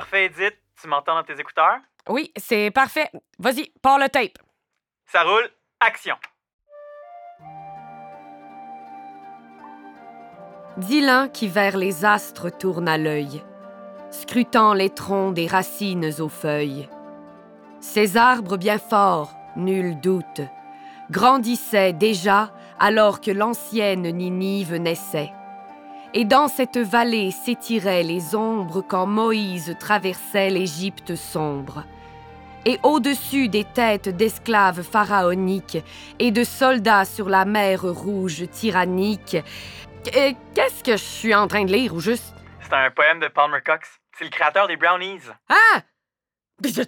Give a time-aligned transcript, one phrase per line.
[0.00, 0.58] parfait, Edith.
[0.78, 1.78] Tu m'entends dans tes écouteurs?
[2.06, 3.10] Oui, c'est parfait.
[3.38, 4.36] Vas-y, pars le tape.
[5.06, 5.48] Ça roule.
[5.80, 6.16] Action.
[10.76, 13.42] Dylan qui vers les astres tourne à l'œil,
[14.10, 16.90] scrutant les troncs des racines aux feuilles.
[17.80, 20.42] Ces arbres bien forts, nul doute,
[21.10, 25.32] grandissaient déjà alors que l'ancienne Ninive naissait.
[26.14, 31.84] Et dans cette vallée s'étiraient les ombres quand Moïse traversait l'Égypte sombre.
[32.64, 35.78] Et au-dessus des têtes d'esclaves pharaoniques
[36.18, 39.36] et de soldats sur la mer rouge tyrannique,
[40.16, 42.34] euh, qu'est-ce que je suis en train de lire ou juste?
[42.60, 44.00] C'est un poème de Palmer Cox.
[44.18, 45.20] C'est le créateur des Brownies.
[45.48, 45.80] Ah
[46.62, 46.82] Mais je,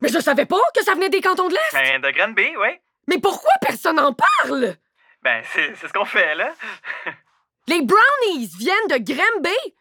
[0.00, 1.72] mais je savais pas que ça venait des cantons de l'Est.
[1.72, 2.68] Ben, de Granby, oui.
[3.08, 4.76] Mais pourquoi personne n'en parle?
[5.22, 6.52] Ben, c'est c'est ce qu'on fait, là.
[7.68, 9.74] Les brownies viennent de Granby?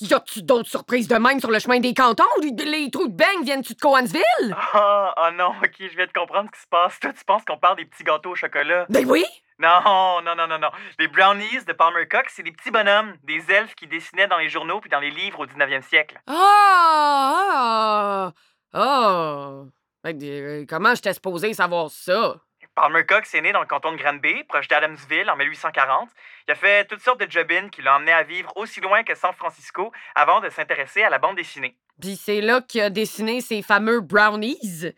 [0.00, 2.24] Y a-tu d'autres surprises de même sur le chemin des cantons?
[2.42, 4.56] Les, trous de beigne viennent-tu de Coansville?
[4.74, 7.00] Oh, oh non, ok, je viens de comprendre ce qui se passe.
[7.00, 8.86] Toi, tu penses qu'on parle des petits gâteaux au chocolat?
[8.90, 9.24] Ben oui!
[9.58, 10.68] Non, non, non, non, non.
[10.98, 14.50] Les brownies de Palmer Cox, c'est des petits bonhommes, des elfes qui dessinaient dans les
[14.50, 16.20] journaux puis dans les livres au 19e siècle.
[16.26, 18.32] Ah!
[18.72, 19.62] Ah!
[20.04, 20.04] Ah!
[20.04, 22.36] Que, euh, comment j'étais supposé savoir ça?
[22.76, 26.10] Palmer Cox est né dans le canton de Granby, proche d'Adamsville, en 1840.
[26.46, 29.14] Il a fait toutes sortes de job qui l'ont emmené à vivre aussi loin que
[29.14, 31.74] San Francisco avant de s'intéresser à la bande dessinée.
[31.98, 34.92] Puis c'est là qu'il a dessiné ces fameux brownies.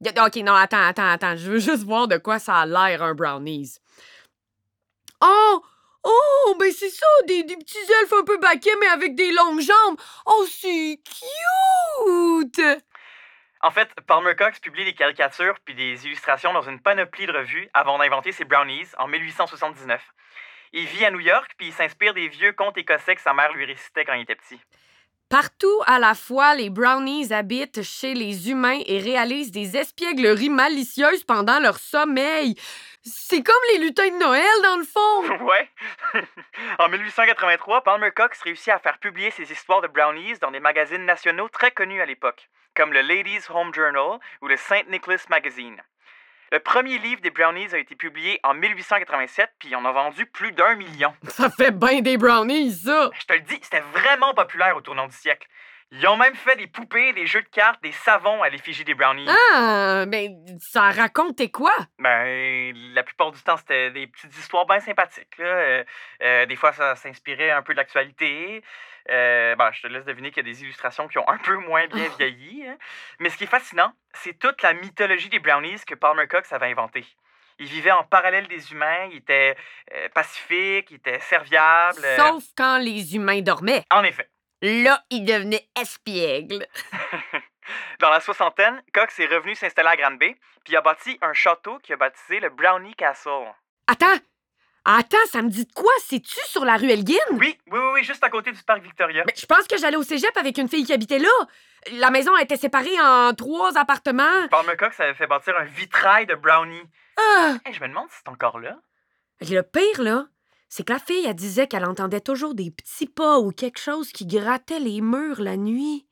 [0.00, 1.36] Ok, non, attends, attends, attends.
[1.36, 3.76] Je veux juste voir de quoi ça a l'air, un brownies.
[5.20, 5.62] Oh!
[6.04, 9.60] Oh, ben c'est ça, des, des petits elfes un peu baquets, mais avec des longues
[9.60, 10.00] jambes.
[10.24, 12.62] Oh, c'est cute!
[13.60, 17.68] En fait, Palmer Cox publie des caricatures puis des illustrations dans une panoplie de revues
[17.74, 20.00] avant d'inventer ses brownies en 1879.
[20.72, 23.52] Il vit à New York puis il s'inspire des vieux contes écossais que sa mère
[23.52, 24.60] lui récitait quand il était petit.
[25.28, 31.22] Partout à la fois, les brownies habitent chez les humains et réalisent des espiègleries malicieuses
[31.24, 32.54] pendant leur sommeil.
[33.02, 35.44] C'est comme les lutins de Noël, dans le fond.
[35.44, 35.68] Ouais.
[36.78, 41.04] en 1883, Palmer Cox réussit à faire publier ses histoires de brownies dans des magazines
[41.04, 44.88] nationaux très connus à l'époque, comme le Ladies Home Journal ou le St.
[44.88, 45.76] Nicholas Magazine.
[46.50, 50.52] Le premier livre des brownies a été publié en 1887, puis on a vendu plus
[50.52, 51.12] d'un million.
[51.28, 53.10] Ça fait bien des brownies, ça.
[53.20, 55.46] Je te le dis, c'était vraiment populaire au tournant du siècle.
[55.90, 58.94] Ils ont même fait des poupées, des jeux de cartes, des savons à l'effigie des
[58.94, 59.26] brownies.
[59.54, 61.72] Ah, mais ça racontait quoi?
[61.98, 65.38] Ben, la plupart du temps, c'était des petites histoires bien sympathiques.
[65.38, 65.46] Là.
[65.46, 65.84] Euh,
[66.22, 68.62] euh, des fois, ça s'inspirait un peu de l'actualité.
[69.10, 71.56] Euh, ben, je te laisse deviner qu'il y a des illustrations qui ont un peu
[71.56, 72.66] moins bien vieilli.
[72.68, 72.76] hein.
[73.18, 76.66] Mais ce qui est fascinant, c'est toute la mythologie des brownies que Palmer Cox avait
[76.70, 77.06] inventée.
[77.58, 79.56] Il vivait en parallèle des humains, il était
[79.94, 82.02] euh, pacifique, il était serviable.
[82.16, 83.84] Sauf quand les humains dormaient.
[83.90, 84.28] En effet.
[84.62, 86.66] Là, ils devenaient espiègles.
[88.00, 91.78] Dans la soixantaine, Cox est revenu s'installer à Granby, puis il a bâti un château
[91.78, 93.52] qu'il a baptisé le Brownie Castle.
[93.86, 94.18] Attends!
[94.84, 95.92] Attends, ça me dit de quoi?
[96.00, 97.14] C'est-tu sur la rue Elgin?
[97.32, 99.22] Oui, oui, oui, oui, juste à côté du parc Victoria.
[99.26, 101.28] Mais je pense que j'allais au cégep avec une fille qui habitait là.
[101.92, 104.48] La maison a été séparée en trois appartements.
[104.50, 106.82] Palmer Cox avait fait bâtir un vitrail de brownie.
[107.18, 107.56] Ah!
[107.66, 108.78] Hey, je me demande si c'est encore là.
[109.42, 110.26] Le pire, là,
[110.68, 114.12] c'est que la fille, elle disait qu'elle entendait toujours des petits pas ou quelque chose
[114.12, 116.06] qui grattait les murs la nuit.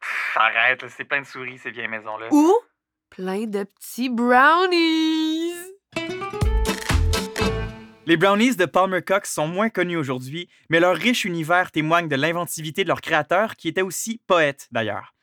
[0.00, 2.28] Pff, arrête, là, c'est plein de souris, ces vieilles maisons-là.
[2.30, 2.54] Ou
[3.10, 5.52] plein de petits brownies.
[8.06, 12.16] Les brownies de Palmer Cox sont moins connus aujourd'hui, mais leur riche univers témoigne de
[12.16, 15.14] l'inventivité de leur créateur, qui était aussi poète d'ailleurs.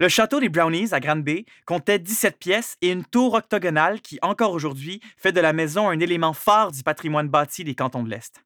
[0.00, 4.50] Le château des Brownies à Granby comptait 17 pièces et une tour octogonale qui, encore
[4.50, 8.44] aujourd'hui, fait de la maison un élément phare du patrimoine bâti des cantons de l'Est.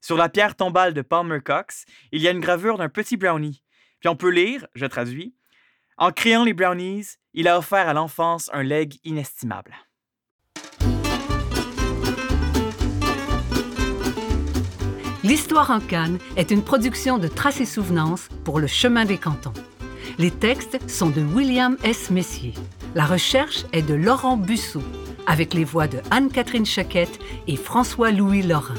[0.00, 3.62] Sur la pierre tombale de Palmer Cox, il y a une gravure d'un petit brownie.
[4.00, 5.34] Puis on peut lire, je traduis,
[5.96, 9.76] En créant les brownies, il a offert à l'enfance un legs inestimable.
[15.22, 19.54] L'Histoire en Cannes est une production de Traces et Souvenances pour le Chemin des Cantons.
[20.18, 22.10] Les textes sont de William S.
[22.10, 22.54] Messier.
[22.94, 24.82] La recherche est de Laurent Busseau,
[25.26, 28.74] avec les voix de Anne-Catherine Chaquette et François-Louis Lorrain.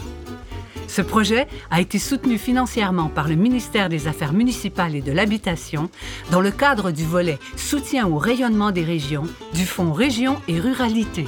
[0.88, 5.90] Ce projet a été soutenu financièrement par le ministère des Affaires municipales et de l'Habitation
[6.32, 11.26] dans le cadre du volet Soutien au rayonnement des régions du Fonds Région et Ruralité.